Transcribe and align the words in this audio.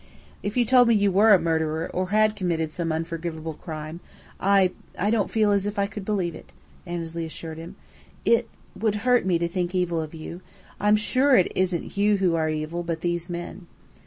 "If 0.41 0.57
you 0.57 0.65
told 0.65 0.87
me 0.87 0.95
you 0.95 1.11
were 1.11 1.31
a 1.31 1.37
murderer, 1.37 1.87
or 1.93 2.09
had 2.09 2.35
committed 2.35 2.71
some 2.73 2.91
unforgivable 2.91 3.53
crime, 3.53 3.99
I 4.39 4.71
I 4.97 5.11
don't 5.11 5.29
feel 5.29 5.51
as 5.51 5.67
if 5.67 5.77
I 5.77 5.85
could 5.85 6.03
believe 6.05 6.33
it," 6.33 6.51
Annesley 6.87 7.23
assured 7.23 7.59
him. 7.59 7.75
"It 8.25 8.49
would 8.75 8.95
hurt 9.05 9.27
me 9.27 9.37
to 9.37 9.47
think 9.47 9.75
evil 9.75 10.01
of 10.01 10.15
you. 10.15 10.41
I'm 10.79 10.95
sure 10.95 11.35
it 11.35 11.51
isn't 11.55 11.97
you 11.97 12.17
who 12.17 12.33
are 12.33 12.49
evil, 12.49 12.81
but 12.81 13.01
these 13.01 13.29
men." 13.29 13.67